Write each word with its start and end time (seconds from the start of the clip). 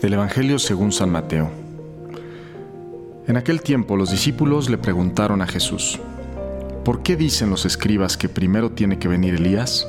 Del 0.00 0.12
Evangelio 0.12 0.60
según 0.60 0.92
San 0.92 1.10
Mateo. 1.10 1.50
En 3.26 3.36
aquel 3.36 3.62
tiempo 3.62 3.96
los 3.96 4.12
discípulos 4.12 4.70
le 4.70 4.78
preguntaron 4.78 5.42
a 5.42 5.46
Jesús, 5.48 5.98
¿por 6.84 7.02
qué 7.02 7.16
dicen 7.16 7.50
los 7.50 7.66
escribas 7.66 8.16
que 8.16 8.28
primero 8.28 8.70
tiene 8.70 9.00
que 9.00 9.08
venir 9.08 9.34
Elías? 9.34 9.88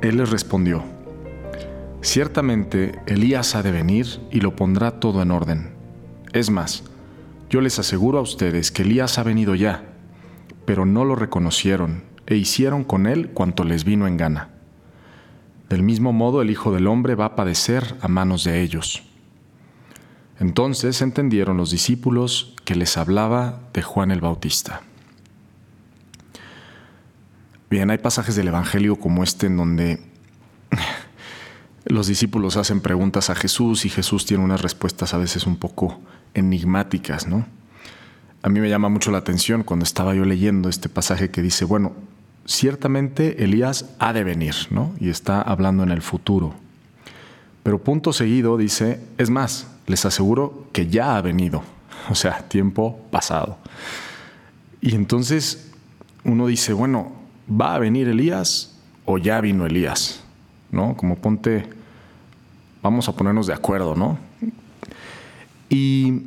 Él 0.00 0.18
les 0.18 0.30
respondió, 0.30 0.84
Ciertamente 2.02 3.00
Elías 3.06 3.56
ha 3.56 3.64
de 3.64 3.72
venir 3.72 4.06
y 4.30 4.40
lo 4.40 4.54
pondrá 4.54 5.00
todo 5.00 5.22
en 5.22 5.32
orden. 5.32 5.74
Es 6.32 6.50
más, 6.50 6.84
yo 7.50 7.60
les 7.60 7.80
aseguro 7.80 8.18
a 8.18 8.22
ustedes 8.22 8.70
que 8.70 8.82
Elías 8.82 9.18
ha 9.18 9.24
venido 9.24 9.56
ya, 9.56 9.82
pero 10.66 10.86
no 10.86 11.04
lo 11.04 11.16
reconocieron 11.16 12.04
e 12.26 12.36
hicieron 12.36 12.84
con 12.84 13.08
él 13.08 13.30
cuanto 13.30 13.64
les 13.64 13.82
vino 13.82 14.06
en 14.06 14.16
gana. 14.16 14.53
Del 15.68 15.82
mismo 15.82 16.12
modo 16.12 16.42
el 16.42 16.50
Hijo 16.50 16.72
del 16.72 16.86
Hombre 16.86 17.14
va 17.14 17.26
a 17.26 17.36
padecer 17.36 17.96
a 18.00 18.08
manos 18.08 18.44
de 18.44 18.62
ellos. 18.62 19.02
Entonces 20.40 21.00
entendieron 21.00 21.56
los 21.56 21.70
discípulos 21.70 22.54
que 22.64 22.74
les 22.74 22.96
hablaba 22.96 23.60
de 23.72 23.82
Juan 23.82 24.10
el 24.10 24.20
Bautista. 24.20 24.82
Bien, 27.70 27.90
hay 27.90 27.98
pasajes 27.98 28.36
del 28.36 28.48
Evangelio 28.48 28.96
como 28.96 29.24
este 29.24 29.46
en 29.46 29.56
donde 29.56 30.02
los 31.86 32.06
discípulos 32.06 32.56
hacen 32.56 32.80
preguntas 32.80 33.30
a 33.30 33.34
Jesús 33.34 33.84
y 33.84 33.90
Jesús 33.90 34.26
tiene 34.26 34.44
unas 34.44 34.62
respuestas 34.62 35.14
a 35.14 35.18
veces 35.18 35.46
un 35.46 35.56
poco 35.56 36.00
enigmáticas, 36.34 37.26
¿no? 37.26 37.46
A 38.42 38.48
mí 38.48 38.60
me 38.60 38.68
llama 38.68 38.88
mucho 38.88 39.10
la 39.10 39.18
atención 39.18 39.62
cuando 39.62 39.84
estaba 39.84 40.14
yo 40.14 40.24
leyendo 40.24 40.68
este 40.68 40.88
pasaje 40.88 41.30
que 41.30 41.40
dice, 41.40 41.64
bueno, 41.64 41.94
ciertamente 42.46 43.44
Elías 43.44 43.94
ha 43.98 44.12
de 44.12 44.24
venir, 44.24 44.54
¿no? 44.70 44.92
Y 45.00 45.08
está 45.08 45.40
hablando 45.40 45.82
en 45.82 45.90
el 45.90 46.02
futuro. 46.02 46.54
Pero 47.62 47.82
punto 47.82 48.12
seguido 48.12 48.56
dice, 48.56 49.00
es 49.18 49.30
más, 49.30 49.66
les 49.86 50.04
aseguro 50.04 50.66
que 50.72 50.88
ya 50.88 51.16
ha 51.16 51.22
venido, 51.22 51.62
o 52.10 52.14
sea, 52.14 52.46
tiempo 52.48 53.00
pasado. 53.10 53.58
Y 54.80 54.94
entonces 54.94 55.70
uno 56.24 56.46
dice, 56.46 56.72
bueno, 56.72 57.12
¿va 57.50 57.74
a 57.74 57.78
venir 57.78 58.08
Elías 58.08 58.74
o 59.04 59.18
ya 59.18 59.40
vino 59.40 59.66
Elías? 59.66 60.22
¿No? 60.70 60.96
Como 60.96 61.16
ponte, 61.16 61.68
vamos 62.82 63.08
a 63.08 63.12
ponernos 63.12 63.46
de 63.46 63.54
acuerdo, 63.54 63.94
¿no? 63.94 64.18
Y 65.70 66.20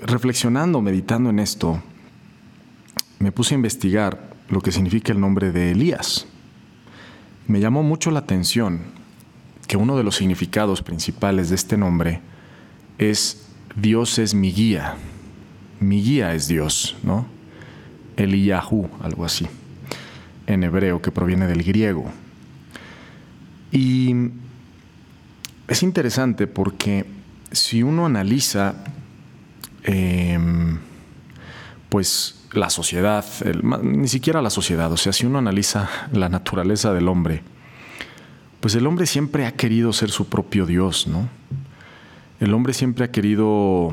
reflexionando, 0.00 0.82
meditando 0.82 1.30
en 1.30 1.38
esto, 1.38 1.80
me 3.18 3.32
puse 3.32 3.54
a 3.54 3.56
investigar 3.56 4.33
lo 4.48 4.60
que 4.60 4.72
significa 4.72 5.12
el 5.12 5.20
nombre 5.20 5.52
de 5.52 5.72
Elías. 5.72 6.26
Me 7.46 7.60
llamó 7.60 7.82
mucho 7.82 8.10
la 8.10 8.20
atención 8.20 8.80
que 9.66 9.76
uno 9.76 9.96
de 9.96 10.04
los 10.04 10.16
significados 10.16 10.82
principales 10.82 11.48
de 11.48 11.56
este 11.56 11.76
nombre 11.76 12.20
es 12.98 13.46
Dios 13.76 14.18
es 14.18 14.34
mi 14.34 14.52
guía. 14.52 14.96
Mi 15.80 16.02
guía 16.02 16.34
es 16.34 16.48
Dios, 16.48 16.96
¿no? 17.02 17.26
Eliyahu, 18.16 18.88
algo 19.02 19.24
así, 19.24 19.46
en 20.46 20.62
hebreo, 20.62 21.02
que 21.02 21.10
proviene 21.10 21.46
del 21.46 21.62
griego. 21.62 22.10
Y 23.72 24.14
es 25.66 25.82
interesante 25.82 26.46
porque 26.46 27.06
si 27.50 27.82
uno 27.82 28.06
analiza, 28.06 28.74
em, 29.82 30.78
pues 31.88 32.46
la 32.52 32.70
sociedad, 32.70 33.24
ni 33.82 34.08
siquiera 34.08 34.42
la 34.42 34.50
sociedad, 34.50 34.90
o 34.92 34.96
sea, 34.96 35.12
si 35.12 35.26
uno 35.26 35.38
analiza 35.38 35.88
la 36.12 36.28
naturaleza 36.28 36.92
del 36.92 37.08
hombre, 37.08 37.42
pues 38.60 38.74
el 38.74 38.86
hombre 38.86 39.06
siempre 39.06 39.46
ha 39.46 39.52
querido 39.52 39.92
ser 39.92 40.10
su 40.10 40.28
propio 40.28 40.64
Dios, 40.64 41.06
¿no? 41.06 41.28
El 42.40 42.54
hombre 42.54 42.72
siempre 42.72 43.04
ha 43.04 43.10
querido 43.10 43.92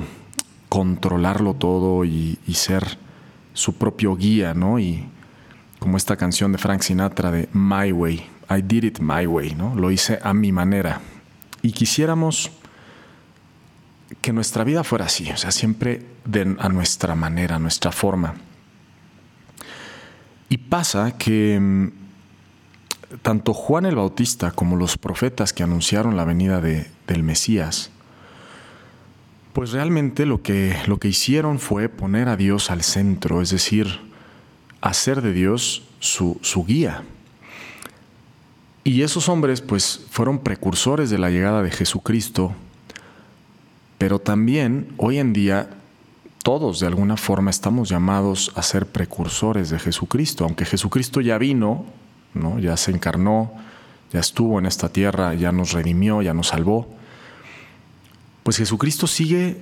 controlarlo 0.70 1.54
todo 1.56 2.06
y, 2.06 2.38
ser 2.54 2.98
su 3.54 3.76
propio 3.76 4.16
guía, 4.16 4.54
¿no? 4.54 4.80
Y 4.80 5.06
como 5.80 5.98
esta 5.98 6.16
canción 6.16 6.52
de 6.52 6.58
Frank 6.58 6.82
Sinatra 6.82 7.32
de 7.32 7.50
My 7.52 7.92
Way, 7.92 8.26
I 8.50 8.62
did 8.62 8.84
it 8.84 9.00
my 9.00 9.26
way, 9.26 9.56
¿no? 9.56 9.76
Lo 9.76 9.92
hice 9.92 10.20
a 10.24 10.34
mi 10.34 10.52
manera. 10.52 11.02
Y 11.62 11.72
quisiéramos 11.72 12.52
que 14.22 14.34
nuestra 14.34 14.64
vida 14.64 14.84
fuera 14.84 15.06
así, 15.06 15.30
o 15.32 15.38
sea, 15.38 15.52
siempre 15.52 16.06
a 16.60 16.70
nuestra 16.70 17.16
manera, 17.16 17.56
a 17.56 17.60
nuestra 17.60 17.92
forma. 17.92 18.36
Y 20.50 20.58
pasa 20.58 21.18
que 21.18 21.60
mm, 21.60 21.88
tanto 23.22 23.54
Juan 23.54 23.86
el 23.86 23.96
Bautista 23.96 24.52
como 24.52 24.76
los 24.76 24.98
profetas 24.98 25.54
que 25.54 25.64
anunciaron 25.64 26.16
la 26.16 26.26
venida 26.26 26.62
de, 26.62 26.88
del 27.08 27.24
Mesías, 27.24 27.90
pues 29.54 29.72
realmente 29.72 30.26
lo 30.26 30.42
que, 30.42 30.76
lo 30.88 30.98
que 30.98 31.10
hicieron 31.10 31.60
fue 31.60 31.90
poner 31.90 32.30
a 32.30 32.38
Dios 32.38 32.72
al 32.72 32.84
centro, 32.84 33.42
es 33.42 33.50
decir, 33.50 34.00
hacer 34.82 35.22
de 35.22 35.34
Dios 35.34 35.84
su, 36.00 36.40
su 36.42 36.66
guía. 36.66 37.04
Y 38.84 39.04
esos 39.04 39.30
hombres 39.30 39.62
pues 39.62 40.06
fueron 40.10 40.40
precursores 40.40 41.10
de 41.10 41.18
la 41.18 41.30
llegada 41.30 41.62
de 41.62 41.72
Jesucristo, 41.72 42.56
pero 44.02 44.18
también 44.18 44.88
hoy 44.98 45.20
en 45.20 45.32
día 45.32 45.70
todos 46.42 46.80
de 46.80 46.88
alguna 46.88 47.18
forma 47.18 47.52
estamos 47.52 47.88
llamados 47.88 48.52
a 48.56 48.64
ser 48.64 48.88
precursores 48.88 49.70
de 49.70 49.78
Jesucristo, 49.78 50.44
aunque 50.44 50.66
Jesucristo 50.66 51.22
ya 51.22 51.38
vino, 51.38 51.86
¿no? 52.34 52.58
ya 52.58 52.78
se 52.78 52.90
encarnó, 52.90 53.52
ya 54.12 54.20
estuvo 54.20 54.58
en 54.58 54.66
esta 54.66 54.90
tierra, 54.90 55.36
ya 55.36 55.52
nos 55.52 55.74
redimió, 55.74 56.24
ya 56.24 56.34
nos 56.34 56.48
salvó, 56.48 56.88
pues 58.42 58.58
Jesucristo 58.58 59.06
sigue 59.06 59.60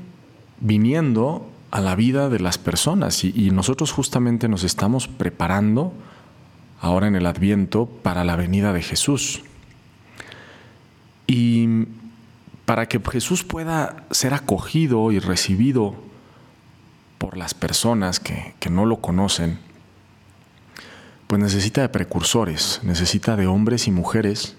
viniendo 0.62 1.46
a 1.70 1.82
la 1.82 1.96
vida 1.96 2.30
de 2.30 2.40
las 2.40 2.58
personas 2.58 3.26
y, 3.26 3.34
y 3.36 3.52
nosotros 3.52 3.92
justamente 3.92 4.48
nos 4.48 4.64
estamos 4.64 5.10
preparando 5.10 5.92
ahora 6.80 7.08
en 7.08 7.18
el 7.18 7.26
adviento 7.26 7.88
para 7.88 8.24
la 8.24 8.38
venida 8.38 8.72
de 8.72 8.84
Jesús. 8.84 9.42
Y 11.28 11.79
para 12.70 12.88
que 12.88 13.00
Jesús 13.00 13.44
pueda 13.44 14.06
ser 14.12 14.36
acogido 14.36 15.12
y 15.12 15.18
recibido 15.18 15.96
por 17.18 17.36
las 17.36 17.56
personas 17.56 18.20
que, 18.20 18.54
no 18.70 18.86
lo 18.86 18.98
conocen, 18.98 19.58
pues 21.26 21.42
necesita 21.42 21.82
de 21.82 21.90
precursores, 21.90 22.80
necesita 22.84 23.36
de 23.36 23.48
hombres 23.48 23.88
y 23.88 23.92
mujeres 23.92 24.56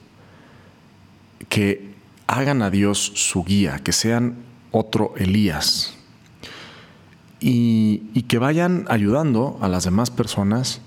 que 1.48 1.94
hagan 2.26 2.62
a 2.62 2.70
Dios 2.70 3.12
su 3.14 3.44
guía, 3.44 3.78
que 3.78 3.92
sean 3.92 4.38
otro 4.72 5.14
Elías 5.16 5.94
y, 7.38 8.10
y, 8.12 8.22
que 8.22 8.38
vayan 8.38 8.86
ayudando 8.88 9.56
a 9.62 9.68
las 9.68 9.84
demás 9.84 10.10
personas 10.10 10.80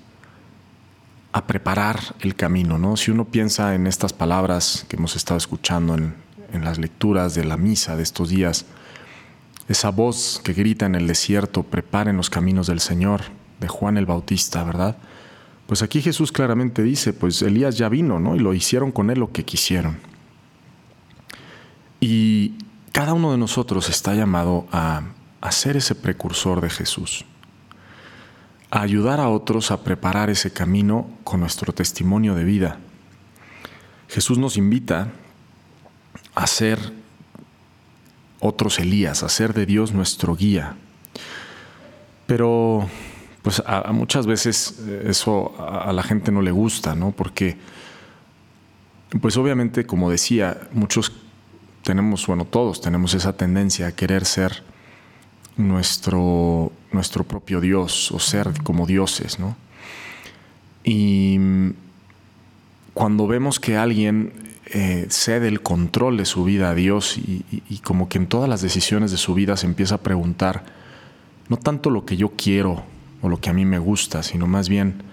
a 1.31 1.47
preparar 1.47 2.01
el 2.19 2.35
camino. 2.35 2.77
¿no? 2.77 2.97
Si 2.97 3.11
uno 3.11 3.23
piensa 3.23 3.75
en 3.75 3.87
estas 3.87 4.11
palabras 4.11 4.85
que 4.89 4.97
hemos 4.97 5.15
estado 5.15 5.37
escuchando 5.37 5.95
en, 5.95 6.22
en 6.53 6.63
las 6.63 6.77
lecturas 6.77 7.35
de 7.35 7.43
la 7.43 7.57
misa 7.57 7.97
de 7.97 8.03
estos 8.03 8.29
días, 8.29 8.65
esa 9.67 9.89
voz 9.89 10.41
que 10.43 10.53
grita 10.53 10.85
en 10.85 10.95
el 10.95 11.07
desierto, 11.07 11.63
preparen 11.63 12.17
los 12.17 12.29
caminos 12.29 12.67
del 12.67 12.79
Señor, 12.79 13.21
de 13.59 13.67
Juan 13.67 13.97
el 13.97 14.05
Bautista, 14.05 14.63
¿verdad? 14.63 14.97
Pues 15.67 15.81
aquí 15.81 16.01
Jesús 16.01 16.31
claramente 16.31 16.83
dice, 16.83 17.13
pues 17.13 17.41
Elías 17.41 17.77
ya 17.77 17.89
vino, 17.89 18.19
¿no? 18.19 18.35
Y 18.35 18.39
lo 18.39 18.53
hicieron 18.53 18.91
con 18.91 19.09
él 19.09 19.19
lo 19.19 19.31
que 19.31 19.45
quisieron. 19.45 19.97
Y 21.99 22.55
cada 22.91 23.13
uno 23.13 23.31
de 23.31 23.37
nosotros 23.37 23.89
está 23.89 24.13
llamado 24.13 24.67
a, 24.71 25.03
a 25.39 25.51
ser 25.51 25.77
ese 25.77 25.95
precursor 25.95 26.59
de 26.59 26.69
Jesús, 26.69 27.25
a 28.69 28.81
ayudar 28.81 29.21
a 29.21 29.29
otros 29.29 29.71
a 29.71 29.83
preparar 29.83 30.29
ese 30.29 30.51
camino 30.51 31.09
con 31.23 31.39
nuestro 31.39 31.73
testimonio 31.73 32.35
de 32.35 32.43
vida. 32.43 32.79
Jesús 34.09 34.37
nos 34.37 34.57
invita 34.57 35.13
a 36.43 36.47
ser 36.47 36.91
otros 38.41 38.77
Elías, 38.77 39.23
hacer 39.23 39.53
de 39.53 39.65
Dios 39.65 39.93
nuestro 39.93 40.35
guía. 40.35 40.75
Pero 42.27 42.89
pues 43.41 43.63
a, 43.65 43.91
muchas 43.93 44.27
veces 44.27 44.79
eh, 44.85 45.05
eso 45.07 45.55
a, 45.57 45.93
la 45.93 46.03
gente 46.03 46.31
no 46.31 46.41
le 46.41 46.51
gusta, 46.51 46.95
¿no? 46.95 47.11
Porque 47.11 47.57
pues 49.21 49.37
obviamente, 49.37 49.85
como 49.85 50.11
decía, 50.11 50.67
muchos 50.73 51.13
tenemos, 51.83 52.27
bueno, 52.27 52.43
todos 52.43 52.81
tenemos 52.81 53.13
esa 53.13 53.37
tendencia 53.37 53.87
a 53.87 53.91
querer 53.93 54.25
ser 54.25 54.63
nuestro, 55.55 56.73
nuestro 56.91 57.23
propio 57.23 57.61
Dios 57.61 58.11
o 58.11 58.19
ser 58.19 58.51
como 58.63 58.85
dioses, 58.85 59.39
¿no? 59.39 59.55
Y 60.83 61.39
cuando 62.93 63.27
vemos 63.27 63.61
que 63.61 63.77
alguien 63.77 64.52
eh, 64.75 65.05
cede 65.09 65.47
el 65.47 65.61
control 65.61 66.17
de 66.17 66.25
su 66.25 66.43
vida 66.43 66.71
a 66.71 66.73
Dios 66.73 67.19
y, 67.19 67.43
como 67.83 68.09
que 68.09 68.17
en 68.17 68.25
todas 68.25 68.49
las 68.49 68.63
decisiones 68.63 69.11
de 69.11 69.17
su 69.17 69.35
vida 69.35 69.55
se 69.55 69.67
empieza 69.67 69.95
a 69.95 69.97
preguntar, 69.99 70.63
no 71.47 71.57
tanto 71.57 71.91
lo 71.91 72.05
que 72.05 72.17
yo 72.17 72.31
quiero 72.35 72.83
o 73.21 73.29
lo 73.29 73.39
que 73.39 73.51
a 73.51 73.53
mí 73.53 73.65
me 73.65 73.77
gusta, 73.77 74.23
sino 74.23 74.47
más 74.47 74.69
bien 74.69 75.03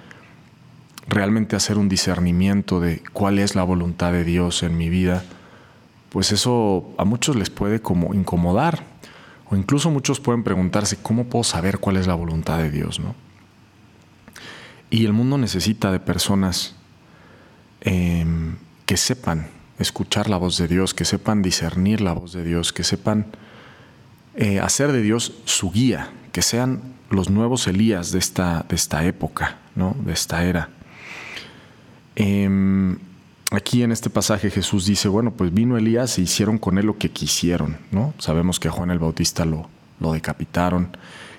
realmente 1.09 1.57
hacer 1.57 1.77
un 1.77 1.91
discernimiento 1.91 2.81
de 2.81 3.03
cuál 3.13 3.39
es 3.39 3.55
la 3.55 3.63
voluntad 3.63 4.13
de 4.13 4.25
Dios 4.25 4.63
en 4.63 4.79
mi 4.79 4.89
vida, 4.89 5.25
pues 6.09 6.33
eso 6.33 6.95
a 6.97 7.05
muchos 7.05 7.37
les 7.37 7.51
puede 7.51 7.83
como 7.83 8.15
incomodar. 8.15 8.83
O 9.51 9.57
incluso 9.57 9.91
muchos 9.91 10.21
pueden 10.21 10.43
preguntarse, 10.43 10.97
¿cómo 11.03 11.25
puedo 11.25 11.45
saber 11.45 11.81
cuál 11.81 11.99
es 11.99 12.07
la 12.07 12.15
voluntad 12.15 12.57
de 12.57 12.71
Dios? 12.71 12.99
¿no? 12.99 13.15
Y 14.89 15.05
el 15.05 15.13
mundo 15.13 15.37
necesita 15.37 15.93
de 15.93 16.01
personas 16.01 16.77
em, 17.83 18.10
que 18.91 18.97
sepan 18.97 19.47
escuchar 19.79 20.29
la 20.29 20.37
voz 20.37 20.59
de 20.59 20.67
Dios, 20.67 20.95
que 20.95 21.05
sepan 21.05 21.43
discernir 21.43 22.01
la 22.01 22.13
voz 22.13 22.33
de 22.33 22.43
Dios, 22.43 22.73
que 22.73 22.83
sepan 22.83 23.27
eh, 24.35 24.59
hacer 24.59 24.91
de 24.91 25.01
Dios 25.01 25.33
su 25.45 25.71
guía, 25.71 26.11
que 26.33 26.43
sean 26.43 26.81
los 27.09 27.31
nuevos 27.31 27.69
Elías 27.69 28.11
de 28.11 28.19
esta, 28.19 28.67
de 28.69 28.75
esta 28.75 29.05
época, 29.05 29.59
¿no? 29.77 29.95
de 30.05 30.13
esta 30.13 30.43
era. 30.43 30.71
Em, 32.17 32.99
aquí 33.53 33.85
en 33.85 33.93
este 33.93 34.11
pasaje 34.11 34.51
Jesús 34.51 34.87
dice, 34.87 35.07
bueno, 35.07 35.31
pues 35.31 35.55
vino 35.55 35.79
Elías 35.79 36.19
e 36.19 36.23
hicieron 36.23 36.59
con 36.59 36.77
él 36.77 36.87
lo 36.87 36.99
que 36.99 37.13
quisieron, 37.13 37.77
¿no? 37.93 38.13
Sabemos 38.19 38.59
que 38.59 38.71
Juan 38.71 38.91
el 38.91 38.99
Bautista 38.99 39.45
lo, 39.45 39.69
lo 40.01 40.15
decapitaron 40.15 40.89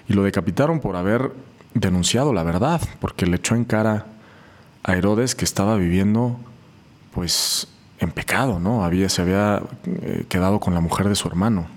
y 0.08 0.14
lo 0.14 0.24
decapitaron 0.24 0.80
por 0.80 0.96
haber 0.96 1.34
denunciado 1.74 2.32
la 2.32 2.44
verdad, 2.44 2.80
porque 3.02 3.26
le 3.26 3.36
echó 3.36 3.56
en 3.56 3.66
cara 3.66 4.06
a 4.84 4.96
Herodes 4.96 5.36
que 5.36 5.44
estaba 5.44 5.76
viviendo 5.76 6.40
pues 7.12 7.68
en 8.00 8.12
pecado, 8.12 8.60
¿no? 8.60 8.84
Había, 8.84 9.10
se 9.10 9.22
había 9.22 9.62
eh, 9.86 10.26
quedado 10.28 10.60
con 10.60 10.74
la 10.74 10.82
mujer 10.82 11.08
de 11.08 11.16
su 11.16 11.28
hermano. 11.28 11.68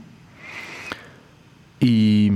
Y 1.80 2.32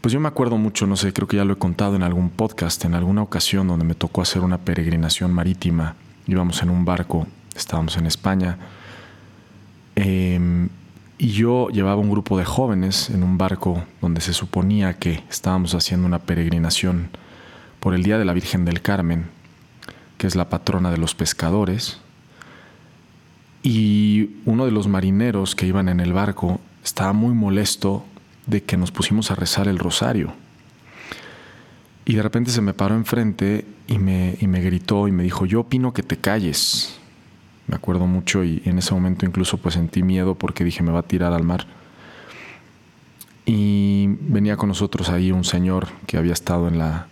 pues 0.00 0.12
yo 0.12 0.20
me 0.20 0.28
acuerdo 0.28 0.56
mucho, 0.56 0.86
no 0.86 0.96
sé, 0.96 1.12
creo 1.12 1.28
que 1.28 1.36
ya 1.36 1.44
lo 1.44 1.54
he 1.54 1.58
contado 1.58 1.96
en 1.96 2.02
algún 2.02 2.30
podcast, 2.30 2.84
en 2.84 2.94
alguna 2.94 3.22
ocasión 3.22 3.68
donde 3.68 3.84
me 3.84 3.94
tocó 3.94 4.22
hacer 4.22 4.42
una 4.42 4.58
peregrinación 4.58 5.32
marítima 5.32 5.96
íbamos 6.26 6.62
en 6.62 6.70
un 6.70 6.84
barco, 6.84 7.26
estábamos 7.54 7.96
en 7.96 8.06
España, 8.06 8.58
em, 9.94 10.68
y 11.18 11.28
yo 11.28 11.68
llevaba 11.68 12.00
un 12.00 12.10
grupo 12.10 12.38
de 12.38 12.44
jóvenes 12.44 13.10
en 13.10 13.22
un 13.22 13.38
barco 13.38 13.84
donde 14.00 14.20
se 14.20 14.32
suponía 14.32 14.94
que 14.94 15.22
estábamos 15.30 15.74
haciendo 15.74 16.06
una 16.06 16.18
peregrinación 16.20 17.10
por 17.80 17.94
el 17.94 18.02
Día 18.02 18.18
de 18.18 18.24
la 18.24 18.32
Virgen 18.32 18.64
del 18.64 18.82
Carmen, 18.82 19.26
que 20.24 20.28
es 20.28 20.36
la 20.36 20.48
patrona 20.48 20.90
de 20.90 20.96
los 20.96 21.14
pescadores, 21.14 21.98
y 23.62 24.36
uno 24.46 24.64
de 24.64 24.70
los 24.70 24.88
marineros 24.88 25.54
que 25.54 25.66
iban 25.66 25.90
en 25.90 26.00
el 26.00 26.14
barco 26.14 26.62
estaba 26.82 27.12
muy 27.12 27.34
molesto 27.34 28.06
de 28.46 28.62
que 28.62 28.78
nos 28.78 28.90
pusimos 28.90 29.30
a 29.30 29.34
rezar 29.34 29.68
el 29.68 29.78
rosario. 29.78 30.32
Y 32.06 32.14
de 32.14 32.22
repente 32.22 32.52
se 32.52 32.62
me 32.62 32.72
paró 32.72 32.94
enfrente 32.94 33.66
y 33.86 33.98
me, 33.98 34.38
y 34.40 34.46
me 34.46 34.62
gritó 34.62 35.08
y 35.08 35.12
me 35.12 35.24
dijo, 35.24 35.44
yo 35.44 35.60
opino 35.60 35.92
que 35.92 36.02
te 36.02 36.16
calles. 36.16 36.98
Me 37.66 37.76
acuerdo 37.76 38.06
mucho 38.06 38.44
y 38.44 38.62
en 38.64 38.78
ese 38.78 38.94
momento 38.94 39.26
incluso 39.26 39.58
pues 39.58 39.74
sentí 39.74 40.02
miedo 40.02 40.36
porque 40.36 40.64
dije 40.64 40.82
me 40.82 40.90
va 40.90 41.00
a 41.00 41.02
tirar 41.02 41.34
al 41.34 41.42
mar. 41.42 41.66
Y 43.44 44.06
venía 44.20 44.56
con 44.56 44.70
nosotros 44.70 45.10
ahí 45.10 45.32
un 45.32 45.44
señor 45.44 45.88
que 46.06 46.16
había 46.16 46.32
estado 46.32 46.66
en 46.68 46.78
la, 46.78 47.08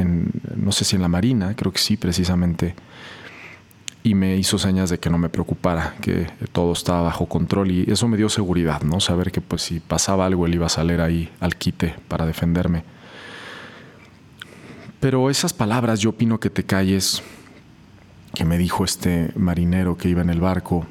no 0.00 0.72
sé 0.72 0.84
si 0.84 0.96
en 0.96 1.02
la 1.02 1.08
marina, 1.08 1.54
creo 1.54 1.72
que 1.72 1.78
sí, 1.78 1.96
precisamente, 1.96 2.74
y 4.02 4.14
me 4.14 4.36
hizo 4.36 4.58
señas 4.58 4.90
de 4.90 4.98
que 4.98 5.08
no 5.08 5.16
me 5.16 5.30
preocupara, 5.30 5.94
que 6.02 6.26
todo 6.52 6.74
estaba 6.74 7.02
bajo 7.02 7.26
control 7.26 7.70
y 7.70 7.90
eso 7.90 8.06
me 8.06 8.18
dio 8.18 8.28
seguridad, 8.28 8.82
¿no? 8.82 9.00
Saber 9.00 9.32
que 9.32 9.40
pues 9.40 9.62
si 9.62 9.80
pasaba 9.80 10.26
algo 10.26 10.44
él 10.44 10.54
iba 10.54 10.66
a 10.66 10.68
salir 10.68 11.00
ahí 11.00 11.30
al 11.40 11.56
quite 11.56 11.94
para 12.06 12.26
defenderme. 12.26 12.84
Pero 15.00 15.30
esas 15.30 15.54
palabras, 15.54 16.00
yo 16.00 16.10
opino 16.10 16.38
que 16.38 16.50
te 16.50 16.64
calles, 16.64 17.22
que 18.34 18.44
me 18.44 18.58
dijo 18.58 18.84
este 18.84 19.30
marinero 19.36 19.96
que 19.96 20.10
iba 20.10 20.20
en 20.20 20.28
el 20.30 20.40
barco, 20.40 20.86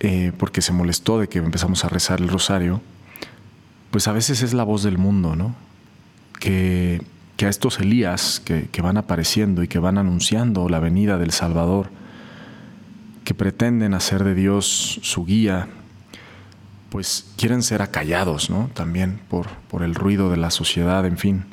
eh, 0.00 0.32
porque 0.38 0.62
se 0.62 0.72
molestó 0.72 1.18
de 1.18 1.28
que 1.28 1.38
empezamos 1.38 1.84
a 1.84 1.88
rezar 1.88 2.20
el 2.20 2.28
rosario, 2.28 2.80
pues 3.90 4.08
a 4.08 4.12
veces 4.12 4.42
es 4.42 4.54
la 4.54 4.64
voz 4.64 4.82
del 4.82 4.96
mundo, 4.96 5.36
¿no? 5.36 5.54
Que, 6.40 7.02
a 7.44 7.48
estos 7.50 7.78
Elías 7.78 8.40
que, 8.42 8.68
que 8.70 8.80
van 8.80 8.96
apareciendo 8.96 9.62
y 9.62 9.68
que 9.68 9.78
van 9.78 9.98
anunciando 9.98 10.70
la 10.70 10.78
venida 10.78 11.18
del 11.18 11.32
Salvador, 11.32 11.90
que 13.24 13.34
pretenden 13.34 13.92
hacer 13.92 14.24
de 14.24 14.34
Dios 14.34 15.00
su 15.02 15.26
guía, 15.26 15.68
pues 16.88 17.26
quieren 17.36 17.62
ser 17.62 17.82
acallados, 17.82 18.48
¿no? 18.48 18.70
También 18.72 19.20
por, 19.28 19.48
por 19.68 19.82
el 19.82 19.94
ruido 19.94 20.30
de 20.30 20.38
la 20.38 20.50
sociedad, 20.50 21.04
en 21.04 21.18
fin. 21.18 21.44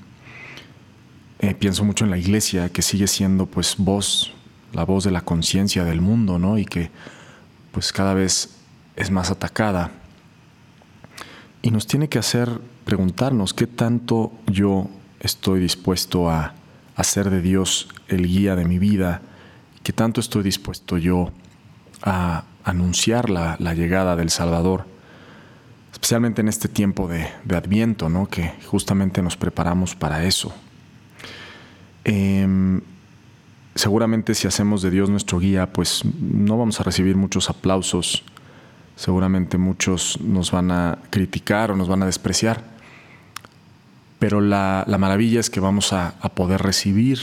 Eh, 1.40 1.56
pienso 1.56 1.84
mucho 1.84 2.06
en 2.06 2.12
la 2.12 2.18
iglesia, 2.18 2.70
que 2.70 2.82
sigue 2.82 3.08
siendo 3.08 3.48
pues 3.48 3.76
voz, 3.78 4.34
la 4.72 4.86
voz 4.86 5.04
de 5.04 5.12
la 5.12 5.22
conciencia 5.22 5.84
del 5.84 6.00
mundo, 6.00 6.40
¿no? 6.40 6.58
Y 6.58 6.66
que 6.66 6.92
pues 7.74 7.92
cada 7.92 8.14
vez 8.14 8.56
es 8.96 9.12
más 9.12 9.32
atacada. 9.32 9.92
Y 11.62 11.72
nos 11.72 11.88
tiene 11.88 12.08
que 12.08 12.20
hacer 12.20 12.62
preguntarnos 12.86 13.54
qué 13.54 13.68
tanto 13.68 14.32
yo 14.48 14.90
estoy 15.24 15.60
dispuesto 15.60 16.30
a 16.30 16.54
hacer 16.96 17.32
de 17.32 17.42
Dios 17.42 17.90
el 18.08 18.28
guía 18.28 18.56
de 18.56 18.66
mi 18.66 18.78
vida, 18.78 19.22
qué 19.82 19.92
tanto 19.94 20.22
estoy 20.22 20.44
dispuesto 20.44 21.00
yo 21.00 21.32
a 22.04 22.44
anunciar 22.64 23.32
la, 23.32 23.58
llegada 23.74 24.16
del 24.16 24.30
Salvador, 24.30 24.86
especialmente 25.92 26.42
en 26.42 26.50
este 26.50 26.68
tiempo 26.68 27.08
de, 27.08 27.28
de 27.44 27.56
Adviento, 27.56 28.10
¿no? 28.10 28.28
que 28.28 28.54
justamente 28.68 29.24
nos 29.24 29.36
preparamos 29.36 29.96
para 29.96 30.26
eso, 30.26 30.54
Em, 32.04 32.82
seguramente 33.76 34.36
si 34.36 34.48
hacemos 34.48 34.82
de 34.82 34.92
Dios 34.92 35.10
nuestro 35.10 35.40
guía, 35.40 35.72
pues 35.72 36.04
no 36.20 36.58
vamos 36.58 36.80
a 36.80 36.84
recibir 36.84 37.16
muchos 37.16 37.50
aplausos. 37.50 38.24
Seguramente 38.96 39.58
muchos 39.58 40.20
nos 40.22 40.52
van 40.52 40.72
a 40.72 41.00
criticar 41.10 41.72
o 41.72 41.76
nos 41.76 41.88
van 41.88 42.04
a 42.04 42.06
despreciar. 42.06 42.73
Pero 44.24 44.40
la, 44.40 44.86
maravilla 45.00 45.42
es 45.42 45.50
que 45.50 45.60
vamos 45.60 45.92
a, 45.92 46.14
poder 46.34 46.62
recibir 46.62 47.20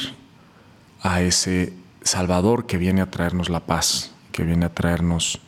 a 1.00 1.22
ese 1.22 1.72
Salvador 2.02 2.66
que 2.66 2.76
viene 2.76 3.00
a 3.00 3.10
traernos 3.10 3.48
la 3.48 3.60
paz, 3.60 4.12
que 4.32 4.44
viene 4.44 4.66
a 4.66 4.74
traernos 4.74 5.40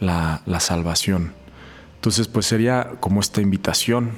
la, 0.00 0.42
salvación. 0.60 1.32
Entonces, 1.94 2.28
pues 2.28 2.44
sería 2.44 2.90
como 3.00 3.20
esta 3.20 3.40
invitación 3.40 4.10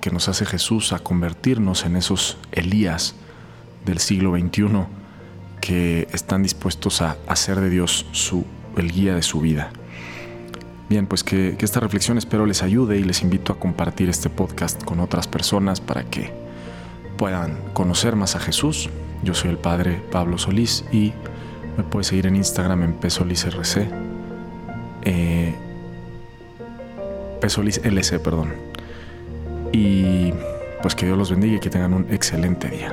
que 0.00 0.10
nos 0.10 0.30
hace 0.30 0.46
Jesús 0.46 0.94
a 0.94 1.00
convertirnos 1.00 1.84
en 1.84 1.96
esos 1.96 2.38
Elías 2.50 3.14
del 3.84 3.98
siglo 3.98 4.34
XXI 4.38 4.68
que 5.60 6.08
están 6.14 6.42
dispuestos 6.42 7.02
a 7.02 7.18
hacer 7.26 7.60
de 7.60 7.68
Dios 7.68 8.06
su, 8.12 8.46
el 8.78 8.90
guía 8.90 9.14
de 9.14 9.22
su 9.22 9.42
vida. 9.42 9.70
Bien, 10.88 11.06
pues 11.06 11.24
que, 11.24 11.56
esta 11.58 11.80
reflexión 11.80 12.16
espero 12.16 12.46
les 12.46 12.62
ayude 12.62 12.98
y 12.98 13.02
les 13.02 13.22
invito 13.22 13.52
a 13.52 13.58
compartir 13.58 14.08
este 14.08 14.30
podcast 14.30 14.82
con 14.84 15.00
otras 15.00 15.26
personas 15.26 15.80
para 15.80 16.04
que 16.04 16.32
puedan 17.16 17.58
conocer 17.72 18.14
más 18.14 18.36
a 18.36 18.40
Jesús. 18.40 18.88
Yo 19.24 19.34
soy 19.34 19.50
el 19.50 19.58
Padre 19.58 20.00
Pablo 20.12 20.38
Solís 20.38 20.84
y 20.92 21.12
me 21.76 21.82
puedes 21.82 22.06
seguir 22.06 22.26
en 22.26 22.36
Instagram 22.36 22.84
en 22.84 22.94
PSolisRC. 23.00 23.88
Eh, 25.02 25.54
perdón. 28.22 28.52
Y 29.72 30.32
pues 30.82 30.94
que 30.94 31.06
Dios 31.06 31.18
los 31.18 31.30
bendiga 31.30 31.56
y 31.56 31.60
que 31.60 31.70
tengan 31.70 31.94
un 31.94 32.06
excelente 32.12 32.68
día. 32.68 32.92